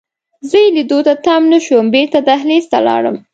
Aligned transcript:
زه 0.49 0.57
یې 0.63 0.69
لیدو 0.77 0.99
ته 1.07 1.13
تم 1.25 1.41
نه 1.53 1.59
شوم، 1.65 1.85
بیرته 1.93 2.19
دهلېز 2.27 2.65
ته 2.71 2.77
ولاړم. 2.81 3.17